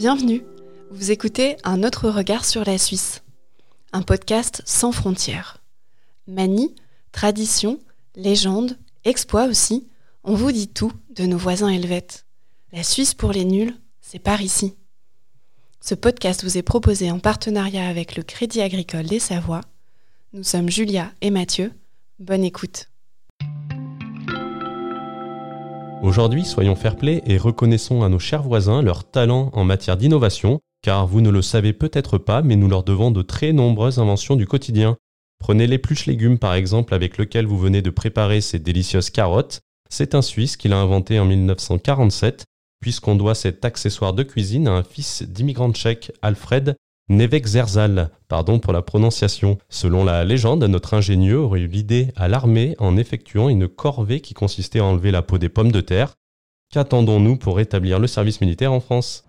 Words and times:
Bienvenue, 0.00 0.42
vous 0.90 1.10
écoutez 1.10 1.58
Un 1.62 1.82
autre 1.82 2.08
regard 2.08 2.46
sur 2.46 2.64
la 2.64 2.78
Suisse, 2.78 3.22
un 3.92 4.00
podcast 4.00 4.62
sans 4.64 4.92
frontières. 4.92 5.62
Manie, 6.26 6.74
tradition, 7.12 7.78
légende, 8.16 8.78
exploit 9.04 9.44
aussi, 9.44 9.86
on 10.24 10.32
vous 10.32 10.52
dit 10.52 10.68
tout 10.68 10.90
de 11.14 11.24
nos 11.24 11.36
voisins 11.36 11.68
helvètes. 11.68 12.24
La 12.72 12.82
Suisse 12.82 13.12
pour 13.12 13.32
les 13.32 13.44
nuls, 13.44 13.76
c'est 14.00 14.18
par 14.18 14.40
ici. 14.40 14.74
Ce 15.82 15.94
podcast 15.94 16.44
vous 16.44 16.56
est 16.56 16.62
proposé 16.62 17.10
en 17.10 17.18
partenariat 17.18 17.86
avec 17.86 18.16
le 18.16 18.22
Crédit 18.22 18.62
Agricole 18.62 19.04
des 19.04 19.18
Savoies. 19.18 19.60
Nous 20.32 20.44
sommes 20.44 20.70
Julia 20.70 21.12
et 21.20 21.30
Mathieu. 21.30 21.74
Bonne 22.18 22.44
écoute. 22.44 22.89
Aujourd'hui, 26.02 26.46
soyons 26.46 26.76
fair-play 26.76 27.22
et 27.26 27.36
reconnaissons 27.36 28.02
à 28.02 28.08
nos 28.08 28.18
chers 28.18 28.42
voisins 28.42 28.80
leur 28.80 29.10
talent 29.10 29.50
en 29.52 29.64
matière 29.64 29.98
d'innovation, 29.98 30.60
car 30.80 31.06
vous 31.06 31.20
ne 31.20 31.28
le 31.28 31.42
savez 31.42 31.74
peut-être 31.74 32.16
pas, 32.16 32.40
mais 32.40 32.56
nous 32.56 32.68
leur 32.68 32.84
devons 32.84 33.10
de 33.10 33.20
très 33.20 33.52
nombreuses 33.52 33.98
inventions 33.98 34.34
du 34.34 34.46
quotidien. 34.46 34.96
Prenez 35.38 35.66
l'épluche 35.66 36.06
légumes 36.06 36.38
par 36.38 36.54
exemple 36.54 36.94
avec 36.94 37.18
lequel 37.18 37.44
vous 37.44 37.58
venez 37.58 37.82
de 37.82 37.90
préparer 37.90 38.40
ces 38.40 38.58
délicieuses 38.58 39.10
carottes. 39.10 39.60
C'est 39.90 40.14
un 40.14 40.22
Suisse 40.22 40.56
qui 40.56 40.68
l'a 40.68 40.78
inventé 40.78 41.20
en 41.20 41.26
1947, 41.26 42.46
puisqu'on 42.80 43.14
doit 43.14 43.34
cet 43.34 43.66
accessoire 43.66 44.14
de 44.14 44.22
cuisine 44.22 44.68
à 44.68 44.72
un 44.72 44.82
fils 44.82 45.22
d'immigrant 45.22 45.70
tchèque, 45.70 46.12
Alfred 46.22 46.76
Nevek 47.10 47.44
Zerzal, 47.44 48.10
pardon 48.28 48.60
pour 48.60 48.72
la 48.72 48.82
prononciation. 48.82 49.58
Selon 49.68 50.04
la 50.04 50.24
légende, 50.24 50.62
notre 50.62 50.94
ingénieux 50.94 51.40
aurait 51.40 51.62
eu 51.62 51.66
l'idée 51.66 52.12
à 52.14 52.28
l'armée 52.28 52.76
en 52.78 52.96
effectuant 52.96 53.48
une 53.48 53.66
corvée 53.66 54.20
qui 54.20 54.32
consistait 54.32 54.78
à 54.78 54.84
enlever 54.84 55.10
la 55.10 55.20
peau 55.20 55.36
des 55.36 55.48
pommes 55.48 55.72
de 55.72 55.80
terre. 55.80 56.14
Qu'attendons-nous 56.72 57.36
pour 57.36 57.56
rétablir 57.56 57.98
le 57.98 58.06
service 58.06 58.40
militaire 58.40 58.72
en 58.72 58.78
France? 58.78 59.24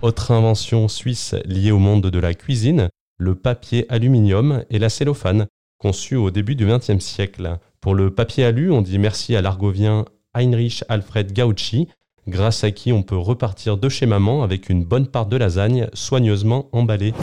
Autre 0.00 0.30
invention 0.30 0.88
suisse 0.88 1.34
liée 1.44 1.72
au 1.72 1.78
monde 1.78 2.06
de 2.06 2.18
la 2.18 2.32
cuisine, 2.32 2.88
le 3.18 3.34
papier 3.34 3.84
aluminium 3.90 4.64
et 4.70 4.78
la 4.78 4.88
cellophane, 4.88 5.46
conçus 5.76 6.16
au 6.16 6.30
début 6.30 6.54
du 6.54 6.64
XXe 6.64 7.04
siècle. 7.04 7.58
Pour 7.82 7.94
le 7.94 8.14
papier 8.14 8.46
alu, 8.46 8.70
on 8.70 8.80
dit 8.80 8.98
merci 8.98 9.36
à 9.36 9.42
l'argovien 9.42 10.06
Heinrich 10.32 10.84
Alfred 10.88 11.34
Gauchy, 11.34 11.86
grâce 12.26 12.64
à 12.64 12.70
qui 12.70 12.92
on 12.92 13.02
peut 13.02 13.16
repartir 13.16 13.76
de 13.76 13.88
chez 13.88 14.06
maman 14.06 14.42
avec 14.42 14.68
une 14.70 14.84
bonne 14.84 15.06
part 15.06 15.26
de 15.26 15.36
lasagne 15.36 15.88
soigneusement 15.92 16.68
emballée. 16.72 17.14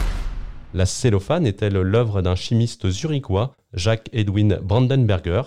La 0.74 0.86
cellophane 0.86 1.46
est-elle 1.46 1.74
l'œuvre 1.74 2.22
d'un 2.22 2.34
chimiste 2.34 2.90
zurichois, 2.90 3.54
Jacques 3.74 4.08
Edwin 4.12 4.58
Brandenberger? 4.62 5.42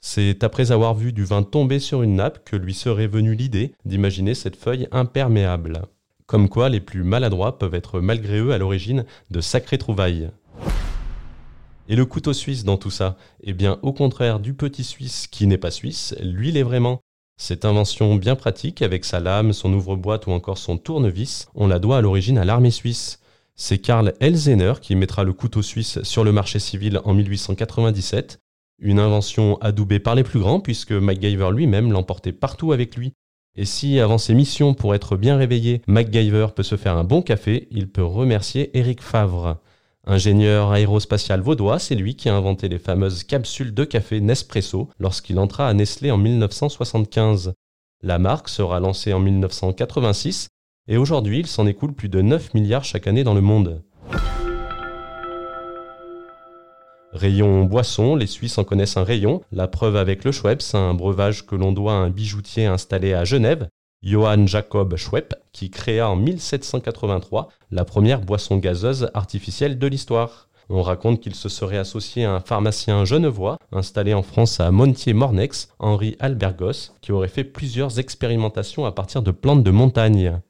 C'est 0.00 0.44
après 0.44 0.72
avoir 0.72 0.94
vu 0.94 1.12
du 1.12 1.24
vin 1.24 1.42
tomber 1.42 1.78
sur 1.78 2.02
une 2.02 2.16
nappe 2.16 2.44
que 2.44 2.56
lui 2.56 2.72
serait 2.72 3.06
venue 3.06 3.34
l'idée 3.34 3.74
d'imaginer 3.84 4.34
cette 4.34 4.56
feuille 4.56 4.88
imperméable. 4.92 5.82
Comme 6.26 6.48
quoi 6.48 6.68
les 6.68 6.80
plus 6.80 7.02
maladroits 7.02 7.58
peuvent 7.58 7.74
être 7.74 8.00
malgré 8.00 8.38
eux 8.38 8.52
à 8.52 8.58
l'origine 8.58 9.04
de 9.30 9.40
sacrées 9.40 9.78
trouvailles. 9.78 10.30
Et 11.88 11.96
le 11.96 12.06
couteau 12.06 12.32
suisse 12.32 12.62
dans 12.62 12.76
tout 12.76 12.90
ça? 12.90 13.16
Eh 13.42 13.52
bien, 13.52 13.80
au 13.82 13.92
contraire 13.92 14.38
du 14.38 14.54
petit 14.54 14.84
suisse 14.84 15.26
qui 15.26 15.48
n'est 15.48 15.58
pas 15.58 15.72
suisse, 15.72 16.14
lui 16.22 16.52
l'est 16.52 16.62
vraiment. 16.62 17.00
Cette 17.42 17.64
invention 17.64 18.16
bien 18.16 18.36
pratique, 18.36 18.82
avec 18.82 19.06
sa 19.06 19.18
lame, 19.18 19.54
son 19.54 19.72
ouvre-boîte 19.72 20.26
ou 20.26 20.30
encore 20.30 20.58
son 20.58 20.76
tournevis, 20.76 21.48
on 21.54 21.68
la 21.68 21.78
doit 21.78 21.96
à 21.96 22.00
l'origine 22.02 22.36
à 22.36 22.44
l'armée 22.44 22.70
suisse. 22.70 23.18
C'est 23.56 23.78
Karl 23.78 24.12
Elzener 24.20 24.74
qui 24.82 24.94
mettra 24.94 25.24
le 25.24 25.32
couteau 25.32 25.62
suisse 25.62 26.02
sur 26.02 26.22
le 26.22 26.32
marché 26.32 26.58
civil 26.58 27.00
en 27.02 27.14
1897, 27.14 28.40
une 28.78 28.98
invention 28.98 29.56
adoubée 29.62 30.00
par 30.00 30.16
les 30.16 30.22
plus 30.22 30.38
grands 30.38 30.60
puisque 30.60 30.92
MacGyver 30.92 31.48
lui-même 31.50 31.90
l'emportait 31.90 32.32
partout 32.32 32.72
avec 32.72 32.94
lui. 32.94 33.14
Et 33.56 33.64
si, 33.64 34.00
avant 34.00 34.18
ses 34.18 34.34
missions 34.34 34.74
pour 34.74 34.94
être 34.94 35.16
bien 35.16 35.38
réveillé, 35.38 35.80
MacGyver 35.86 36.48
peut 36.54 36.62
se 36.62 36.76
faire 36.76 36.98
un 36.98 37.04
bon 37.04 37.22
café, 37.22 37.68
il 37.70 37.88
peut 37.88 38.04
remercier 38.04 38.70
Eric 38.78 39.00
Favre. 39.00 39.56
Ingénieur 40.06 40.72
aérospatial 40.72 41.42
vaudois, 41.42 41.78
c'est 41.78 41.94
lui 41.94 42.16
qui 42.16 42.30
a 42.30 42.34
inventé 42.34 42.68
les 42.68 42.78
fameuses 42.78 43.22
capsules 43.22 43.74
de 43.74 43.84
café 43.84 44.20
Nespresso 44.20 44.88
lorsqu'il 44.98 45.38
entra 45.38 45.68
à 45.68 45.74
Nestlé 45.74 46.10
en 46.10 46.16
1975. 46.16 47.52
La 48.02 48.18
marque 48.18 48.48
sera 48.48 48.80
lancée 48.80 49.12
en 49.12 49.20
1986 49.20 50.48
et 50.88 50.96
aujourd'hui 50.96 51.40
il 51.40 51.46
s'en 51.46 51.66
écoule 51.66 51.92
plus 51.92 52.08
de 52.08 52.22
9 52.22 52.54
milliards 52.54 52.84
chaque 52.84 53.06
année 53.06 53.24
dans 53.24 53.34
le 53.34 53.42
monde. 53.42 53.82
Rayon 57.12 57.64
boisson, 57.64 58.16
les 58.16 58.26
Suisses 58.26 58.56
en 58.56 58.64
connaissent 58.64 58.96
un 58.96 59.04
rayon, 59.04 59.42
la 59.52 59.68
preuve 59.68 59.96
avec 59.96 60.24
le 60.24 60.32
Schweppes, 60.32 60.62
un 60.72 60.94
breuvage 60.94 61.44
que 61.44 61.56
l'on 61.56 61.72
doit 61.72 61.92
à 61.92 61.96
un 61.96 62.08
bijoutier 62.08 62.64
installé 62.64 63.12
à 63.12 63.24
Genève, 63.24 63.68
Johann 64.02 64.48
Jacob 64.48 64.96
Schwepp, 64.96 65.34
qui 65.52 65.70
créa 65.70 66.08
en 66.08 66.16
1783 66.16 67.48
la 67.70 67.84
première 67.84 68.22
boisson 68.22 68.56
gazeuse 68.56 69.10
artificielle 69.12 69.78
de 69.78 69.86
l'histoire. 69.86 70.48
On 70.70 70.82
raconte 70.82 71.20
qu'il 71.20 71.34
se 71.34 71.48
serait 71.48 71.76
associé 71.76 72.24
à 72.24 72.32
un 72.32 72.40
pharmacien 72.40 73.04
genevois 73.04 73.58
installé 73.72 74.14
en 74.14 74.22
France 74.22 74.58
à 74.60 74.70
Montier-Mornex, 74.70 75.74
Henri 75.80 76.16
Albergos, 76.18 76.92
qui 77.02 77.12
aurait 77.12 77.28
fait 77.28 77.44
plusieurs 77.44 77.98
expérimentations 77.98 78.86
à 78.86 78.92
partir 78.92 79.22
de 79.22 79.32
plantes 79.32 79.64
de 79.64 79.70
montagne. 79.70 80.40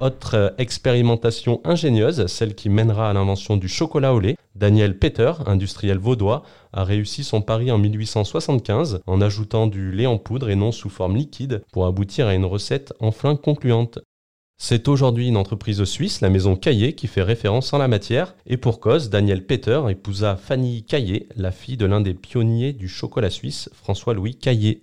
Autre 0.00 0.54
expérimentation 0.58 1.60
ingénieuse, 1.64 2.26
celle 2.26 2.56
qui 2.56 2.68
mènera 2.68 3.10
à 3.10 3.12
l'invention 3.12 3.56
du 3.56 3.68
chocolat 3.68 4.12
au 4.12 4.18
lait, 4.18 4.36
Daniel 4.56 4.98
Peter, 4.98 5.32
industriel 5.46 5.98
vaudois, 5.98 6.42
a 6.72 6.82
réussi 6.82 7.22
son 7.22 7.42
pari 7.42 7.70
en 7.70 7.78
1875 7.78 9.00
en 9.06 9.20
ajoutant 9.20 9.68
du 9.68 9.92
lait 9.92 10.06
en 10.06 10.18
poudre 10.18 10.50
et 10.50 10.56
non 10.56 10.72
sous 10.72 10.90
forme 10.90 11.16
liquide 11.16 11.62
pour 11.72 11.86
aboutir 11.86 12.26
à 12.26 12.34
une 12.34 12.44
recette 12.44 12.92
enfin 12.98 13.36
concluante. 13.36 14.00
C'est 14.56 14.88
aujourd'hui 14.88 15.28
une 15.28 15.36
entreprise 15.36 15.82
suisse, 15.84 16.20
la 16.20 16.30
maison 16.30 16.56
Caillé, 16.56 16.94
qui 16.94 17.06
fait 17.06 17.22
référence 17.22 17.72
en 17.72 17.78
la 17.78 17.88
matière, 17.88 18.34
et 18.46 18.56
pour 18.56 18.80
cause, 18.80 19.10
Daniel 19.10 19.46
Peter 19.46 19.80
épousa 19.88 20.36
Fanny 20.36 20.84
Caillé, 20.84 21.28
la 21.36 21.50
fille 21.52 21.76
de 21.76 21.86
l'un 21.86 22.00
des 22.00 22.14
pionniers 22.14 22.72
du 22.72 22.88
chocolat 22.88 23.30
suisse, 23.30 23.70
François-Louis 23.74 24.36
Caillé. 24.36 24.82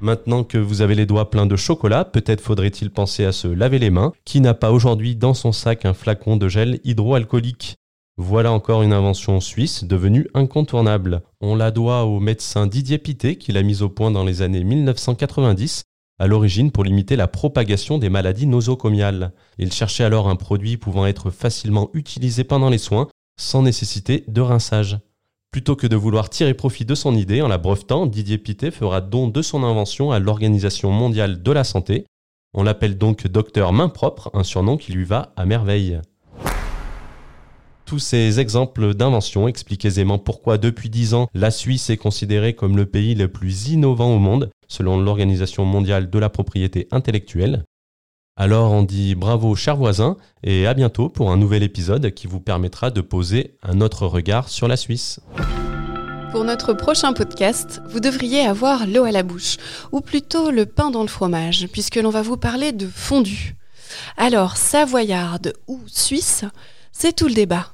Maintenant 0.00 0.44
que 0.44 0.58
vous 0.58 0.82
avez 0.82 0.94
les 0.94 1.06
doigts 1.06 1.30
pleins 1.30 1.46
de 1.46 1.56
chocolat, 1.56 2.04
peut-être 2.04 2.40
faudrait-il 2.40 2.90
penser 2.90 3.24
à 3.24 3.32
se 3.32 3.48
laver 3.48 3.78
les 3.78 3.90
mains. 3.90 4.12
Qui 4.24 4.40
n'a 4.40 4.54
pas 4.54 4.72
aujourd'hui 4.72 5.16
dans 5.16 5.34
son 5.34 5.52
sac 5.52 5.84
un 5.84 5.94
flacon 5.94 6.36
de 6.36 6.48
gel 6.48 6.80
hydroalcoolique? 6.84 7.76
Voilà 8.16 8.52
encore 8.52 8.82
une 8.82 8.92
invention 8.92 9.40
suisse 9.40 9.84
devenue 9.84 10.28
incontournable. 10.34 11.22
On 11.40 11.56
la 11.56 11.70
doit 11.70 12.04
au 12.04 12.20
médecin 12.20 12.66
Didier 12.66 12.98
Pité 12.98 13.36
qui 13.36 13.50
l'a 13.50 13.62
mise 13.62 13.82
au 13.82 13.88
point 13.88 14.10
dans 14.10 14.24
les 14.24 14.42
années 14.42 14.62
1990, 14.62 15.84
à 16.20 16.26
l'origine 16.26 16.70
pour 16.70 16.84
limiter 16.84 17.16
la 17.16 17.26
propagation 17.26 17.98
des 17.98 18.10
maladies 18.10 18.46
nosocomiales. 18.46 19.32
Il 19.58 19.72
cherchait 19.72 20.04
alors 20.04 20.28
un 20.28 20.36
produit 20.36 20.76
pouvant 20.76 21.06
être 21.06 21.30
facilement 21.30 21.90
utilisé 21.92 22.44
pendant 22.44 22.70
les 22.70 22.78
soins 22.78 23.08
sans 23.36 23.62
nécessité 23.62 24.24
de 24.28 24.40
rinçage. 24.40 24.98
Plutôt 25.54 25.76
que 25.76 25.86
de 25.86 25.94
vouloir 25.94 26.30
tirer 26.30 26.52
profit 26.52 26.84
de 26.84 26.96
son 26.96 27.14
idée 27.14 27.40
en 27.40 27.46
la 27.46 27.58
brevetant, 27.58 28.06
Didier 28.06 28.38
Pité 28.38 28.72
fera 28.72 29.00
don 29.00 29.28
de 29.28 29.40
son 29.40 29.62
invention 29.62 30.10
à 30.10 30.18
l'Organisation 30.18 30.90
mondiale 30.90 31.44
de 31.44 31.52
la 31.52 31.62
santé. 31.62 32.06
On 32.54 32.64
l'appelle 32.64 32.98
donc 32.98 33.28
docteur 33.28 33.72
main 33.72 33.88
propre, 33.88 34.32
un 34.34 34.42
surnom 34.42 34.76
qui 34.76 34.90
lui 34.90 35.04
va 35.04 35.32
à 35.36 35.46
merveille. 35.46 36.00
Tous 37.84 38.00
ces 38.00 38.40
exemples 38.40 38.94
d'invention 38.94 39.46
expliquent 39.46 39.84
aisément 39.84 40.18
pourquoi 40.18 40.58
depuis 40.58 40.90
dix 40.90 41.14
ans, 41.14 41.28
la 41.34 41.52
Suisse 41.52 41.88
est 41.88 41.98
considérée 41.98 42.54
comme 42.54 42.76
le 42.76 42.86
pays 42.86 43.14
le 43.14 43.28
plus 43.28 43.68
innovant 43.68 44.12
au 44.12 44.18
monde, 44.18 44.50
selon 44.66 45.00
l'Organisation 45.00 45.64
mondiale 45.64 46.10
de 46.10 46.18
la 46.18 46.30
propriété 46.30 46.88
intellectuelle. 46.90 47.62
Alors 48.36 48.72
on 48.72 48.82
dit 48.82 49.14
bravo 49.14 49.54
chers 49.54 49.76
voisins 49.76 50.16
et 50.42 50.66
à 50.66 50.74
bientôt 50.74 51.08
pour 51.08 51.30
un 51.30 51.36
nouvel 51.36 51.62
épisode 51.62 52.10
qui 52.10 52.26
vous 52.26 52.40
permettra 52.40 52.90
de 52.90 53.00
poser 53.00 53.56
un 53.62 53.80
autre 53.80 54.08
regard 54.08 54.48
sur 54.48 54.66
la 54.66 54.76
Suisse. 54.76 55.20
Pour 56.32 56.42
notre 56.42 56.72
prochain 56.72 57.12
podcast, 57.12 57.80
vous 57.86 58.00
devriez 58.00 58.40
avoir 58.40 58.88
l'eau 58.88 59.04
à 59.04 59.12
la 59.12 59.22
bouche, 59.22 59.56
ou 59.92 60.00
plutôt 60.00 60.50
le 60.50 60.66
pain 60.66 60.90
dans 60.90 61.02
le 61.02 61.08
fromage, 61.08 61.68
puisque 61.70 61.94
l'on 61.94 62.10
va 62.10 62.22
vous 62.22 62.36
parler 62.36 62.72
de 62.72 62.88
fondue. 62.88 63.54
Alors, 64.16 64.56
savoyarde 64.56 65.52
ou 65.68 65.80
suisse, 65.86 66.44
c'est 66.90 67.14
tout 67.14 67.28
le 67.28 67.34
débat. 67.34 67.73